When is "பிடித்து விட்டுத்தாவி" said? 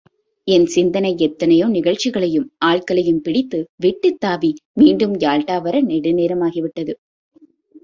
3.21-4.51